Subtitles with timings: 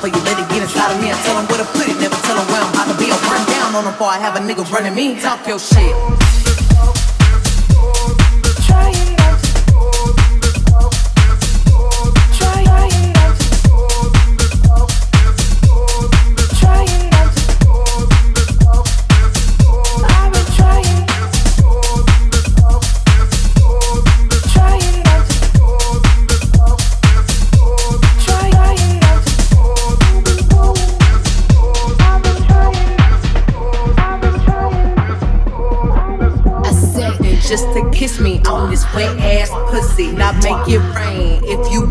[0.00, 1.10] before you let it get inside of me.
[1.10, 3.10] I tell them where to put it, never tell them where I'm about to be.
[3.10, 5.20] I'll run down on them before I have a nigga running me.
[5.20, 6.47] Talk your shit.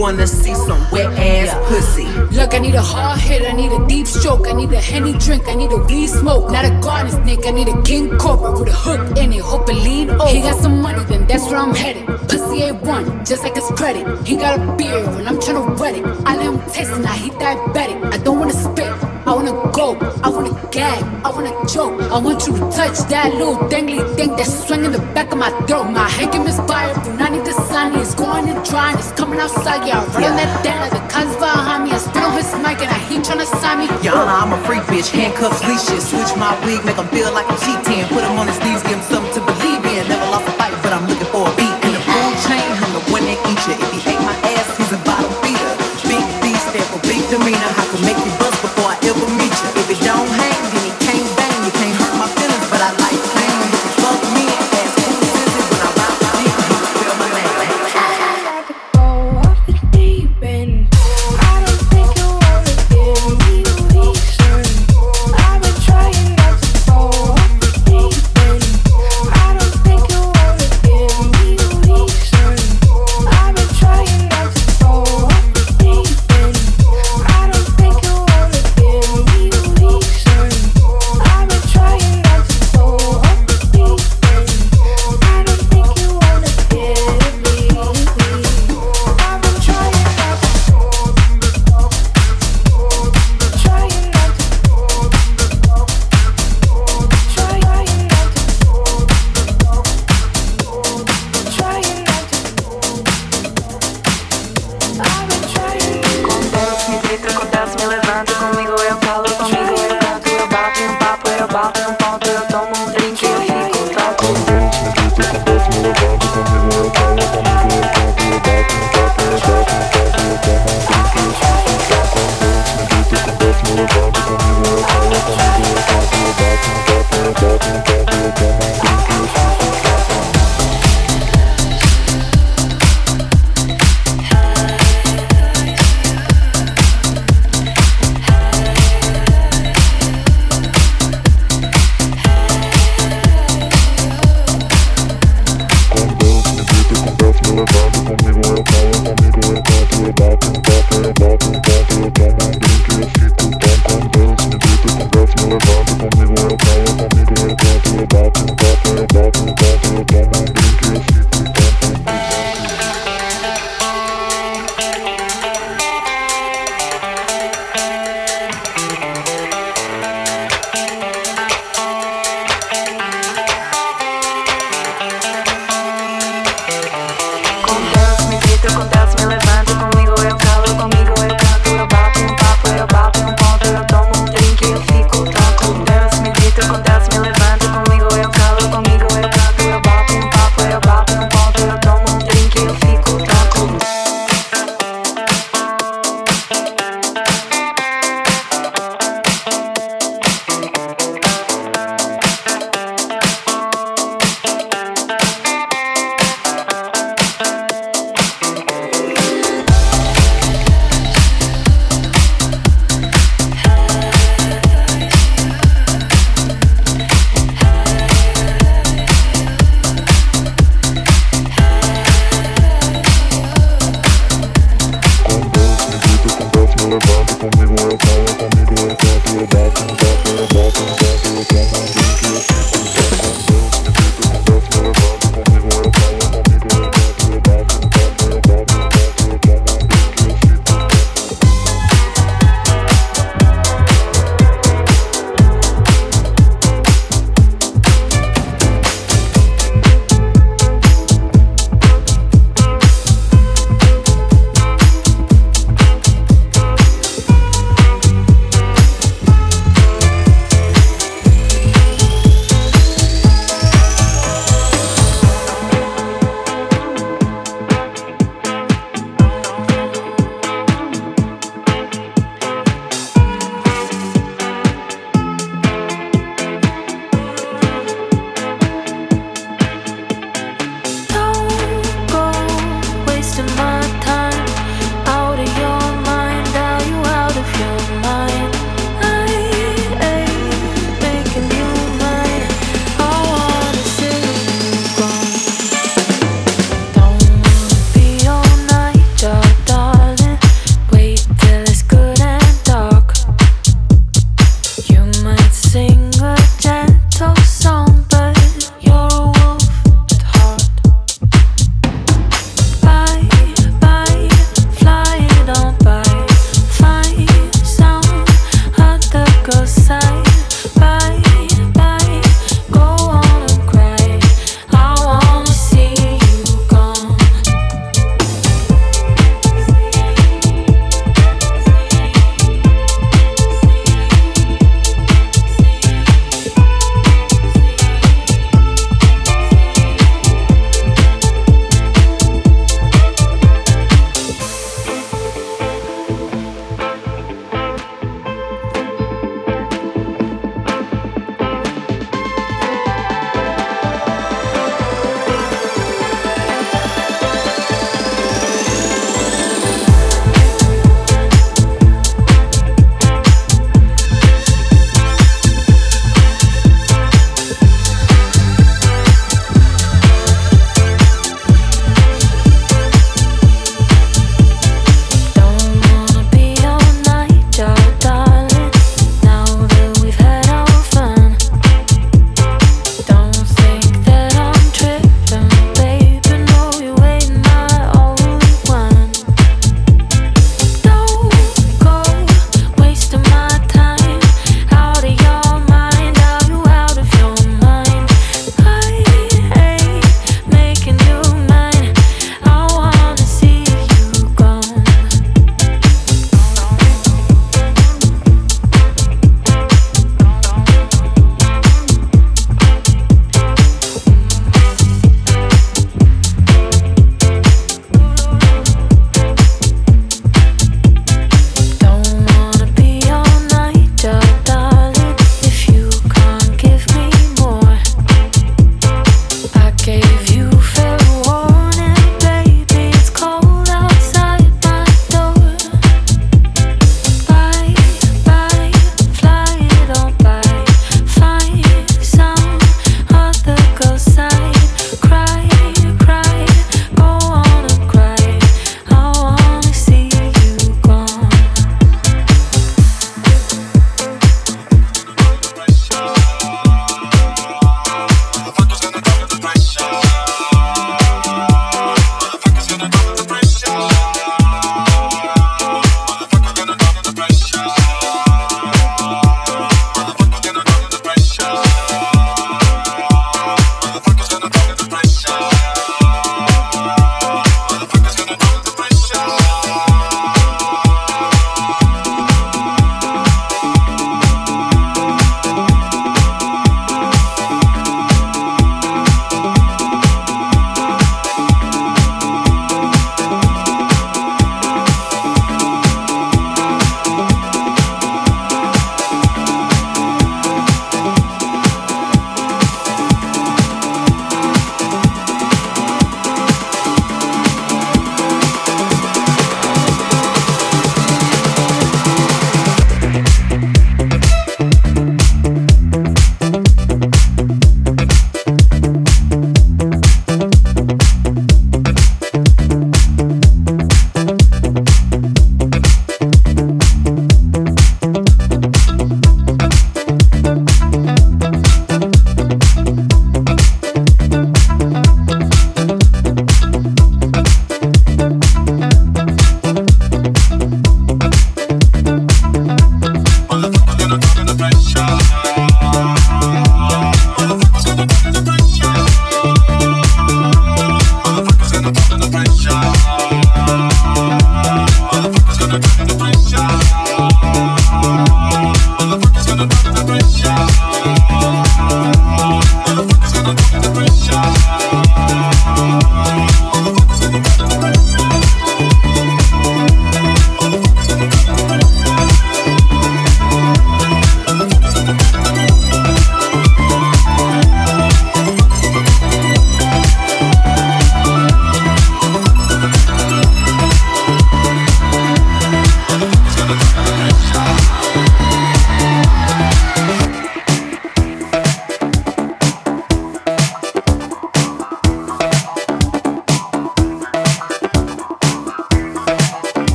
[0.00, 2.06] Wanna see some wet ass pussy.
[2.36, 5.12] Look, I need a hard hit, I need a deep stroke, I need a henny
[5.18, 6.50] drink, I need a weed smoke.
[6.50, 9.68] Not a garden snake, I need a king cobra with a hook in it, hope
[9.68, 10.26] it lean over.
[10.28, 12.06] He got some money, then that's where I'm headed.
[12.28, 14.04] Pussy A1, just like his credit.
[14.26, 16.04] He got a beard when I'm trying to wet it.
[16.26, 18.12] I let him taste it, now he diabetic.
[18.12, 19.09] I don't wanna spit.
[19.26, 22.00] I wanna go, I wanna gag, I wanna choke.
[22.10, 25.50] I want you to touch that little dangly thing that's swinging the back of my
[25.66, 25.90] throat.
[25.92, 26.94] My hank is fire,
[27.30, 29.86] need the sun It's going and drying, it's coming outside.
[29.86, 30.40] Yeah, I run yeah.
[30.40, 31.90] that down like the cuz behind me.
[31.92, 33.86] I spit on his mic and I heat trying to sign me.
[34.00, 36.08] Yana, I'm a freak bitch, handcuffs, leashes.
[36.08, 38.08] Switch my wig, make him feel like I'm cheating.
[38.08, 40.08] Put him on his knees, give him something to believe in.
[40.08, 41.76] Never lost a fight, but I'm looking for a beat.
[41.84, 43.74] And the food chain, I'm the one that eat you.
[43.76, 44.19] If he ate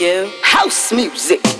[0.00, 1.59] you house music.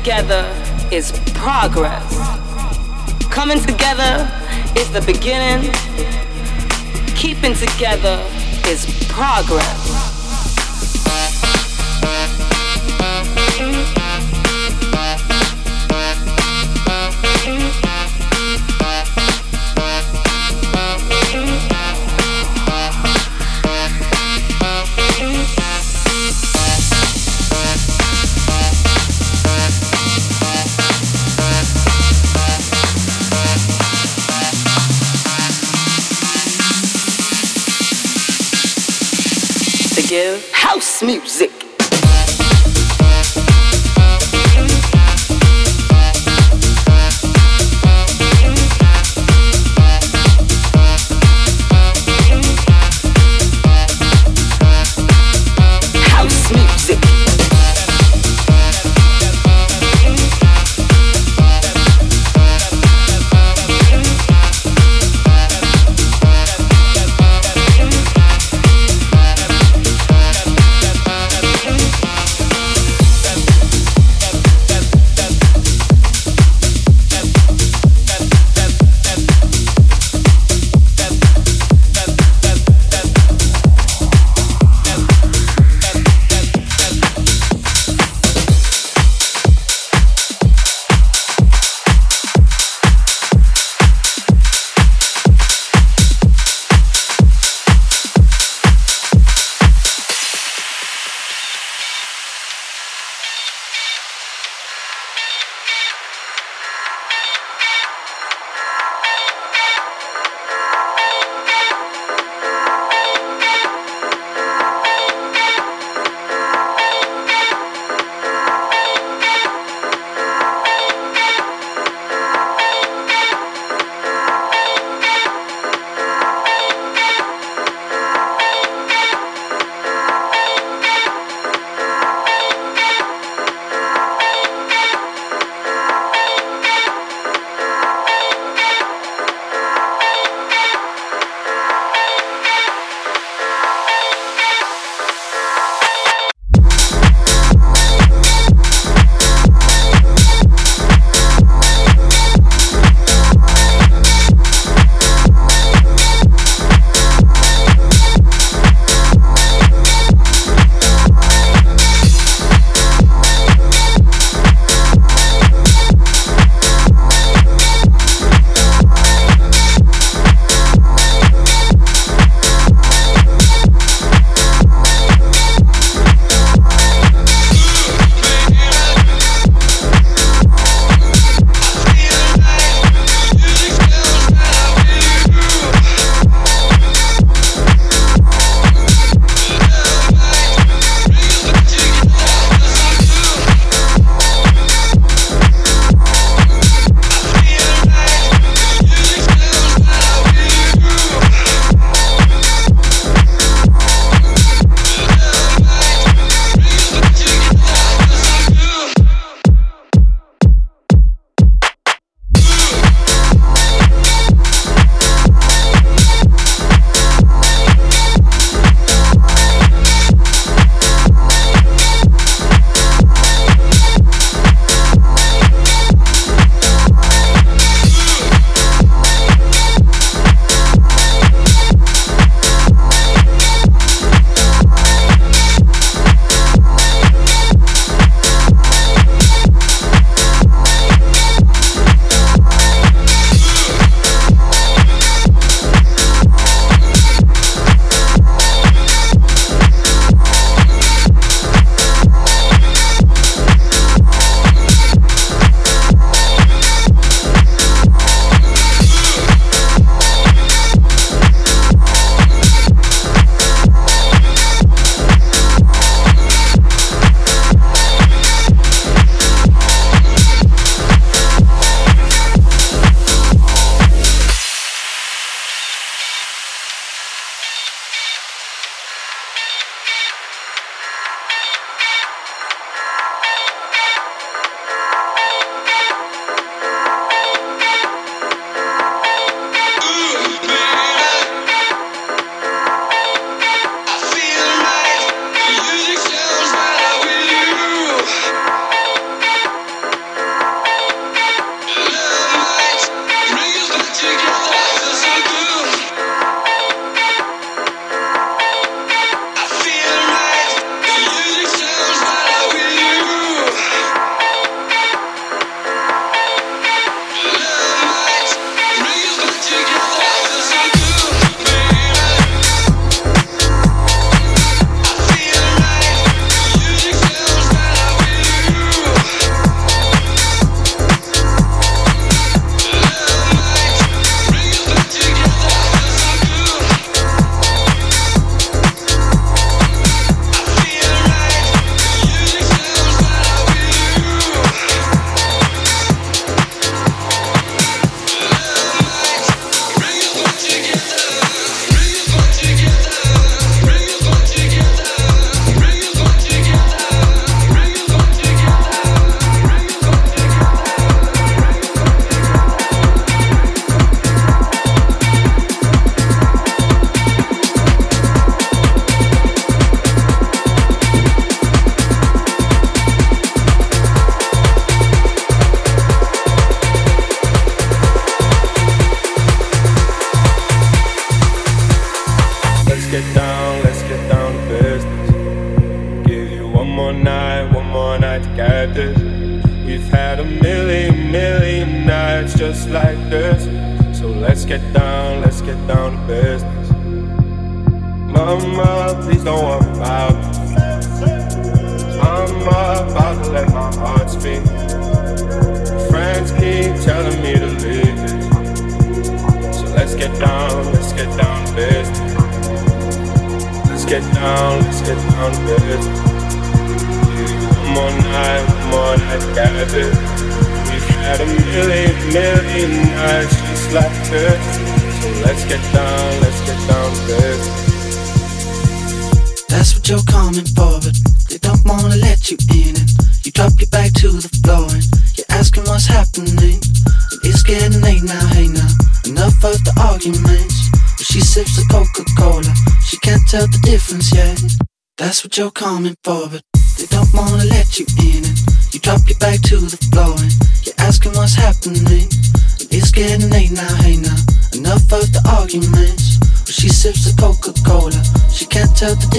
[0.00, 0.46] together
[0.90, 2.02] is progress.
[3.30, 4.32] Coming together
[4.74, 5.70] is the beginning.
[7.16, 8.16] Keeping together
[8.66, 9.79] is progress.
[41.02, 41.59] music.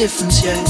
[0.02, 0.61] Difference yet.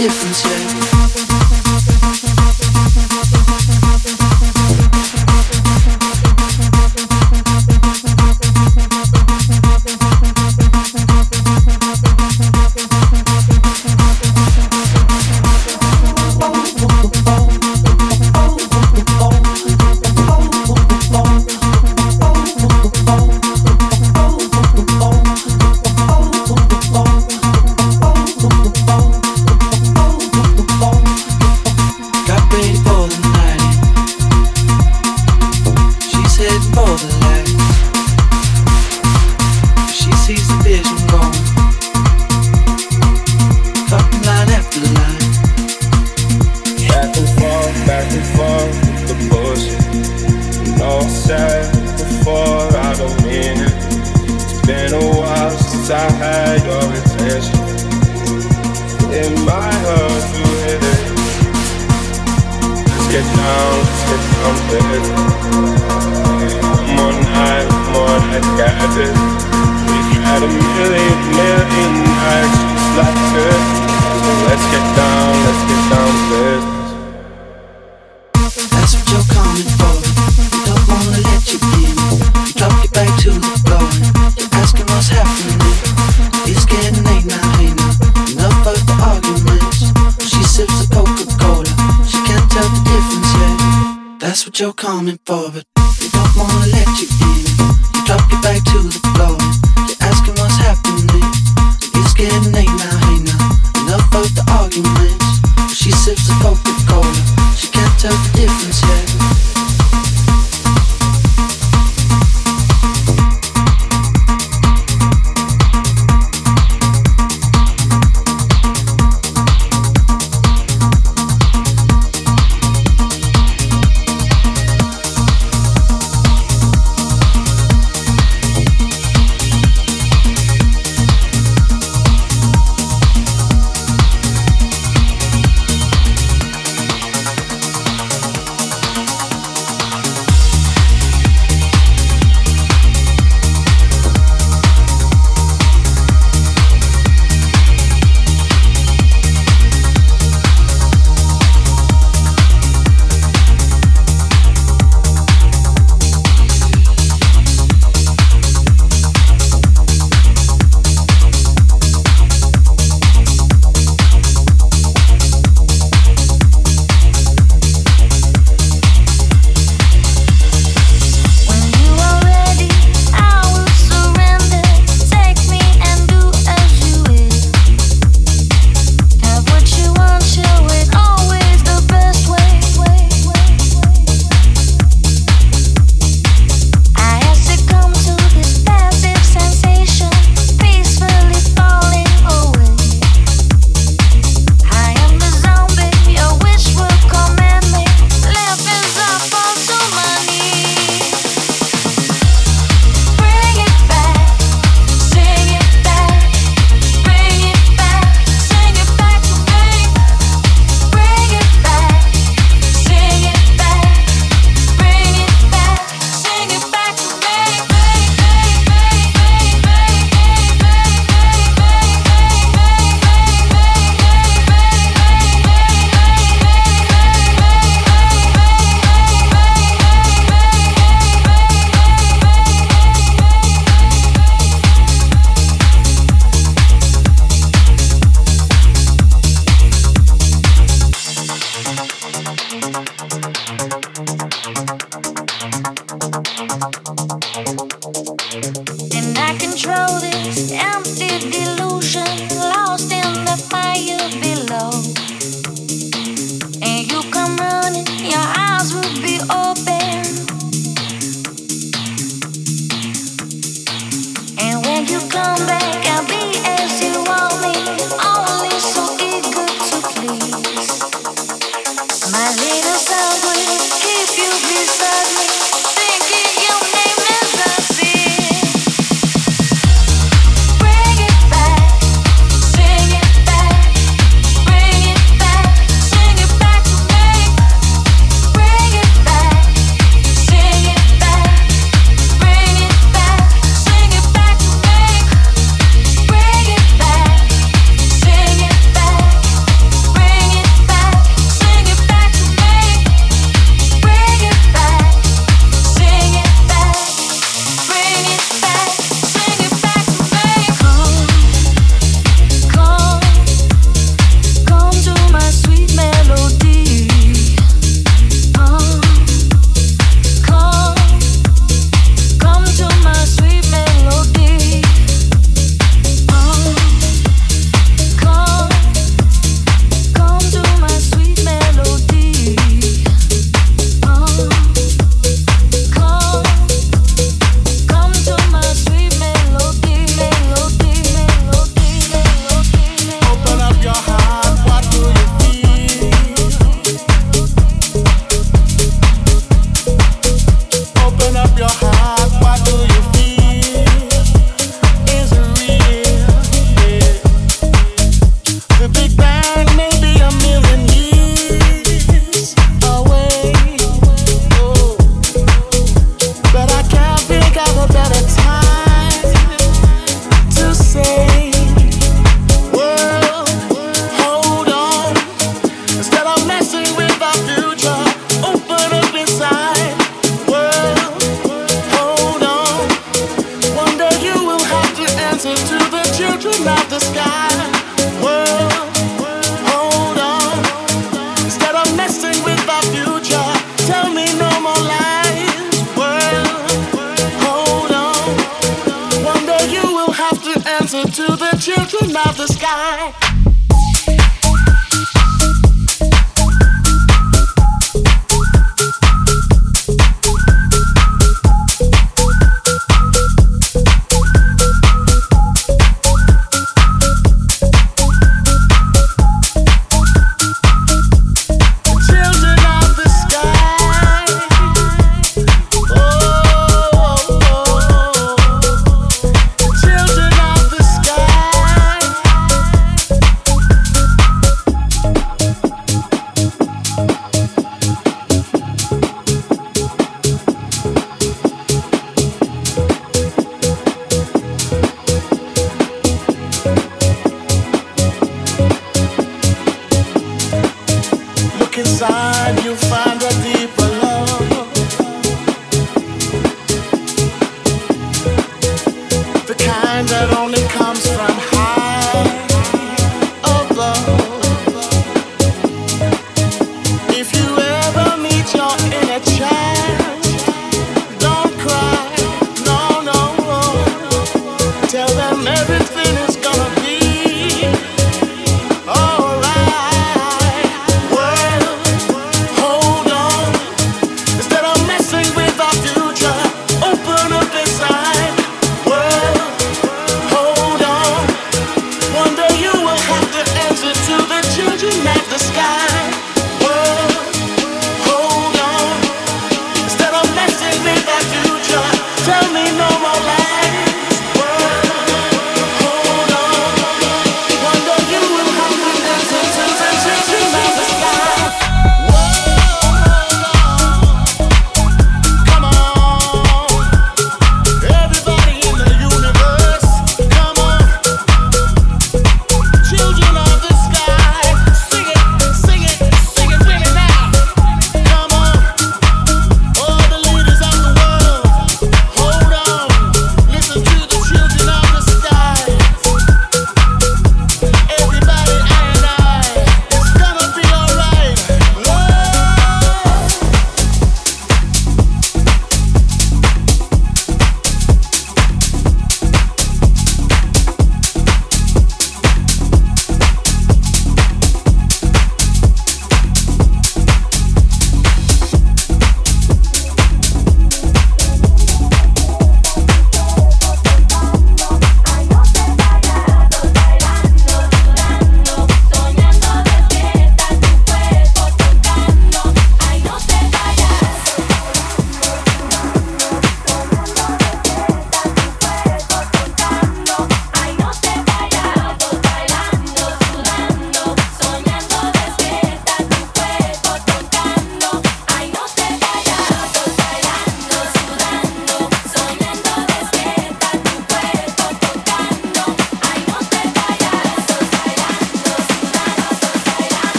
[0.00, 0.89] Difference yet.